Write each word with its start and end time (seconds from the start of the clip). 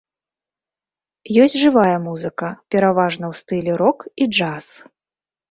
Есць 1.43 1.55
жывая 1.63 1.97
музыка, 2.07 2.47
пераважна 2.77 3.25
ў 3.31 3.45
стылі 3.45 3.71
рок 3.85 3.99
і 4.21 4.31
джаз. 4.35 4.65